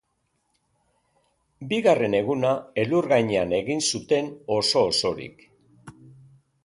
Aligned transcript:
Bigarren 1.73 2.15
eguna 2.21 2.53
elur 2.85 3.09
gainean 3.13 3.55
egin 3.61 3.85
zuten 3.95 4.33
oso 4.59 4.85
osorik. 4.95 5.47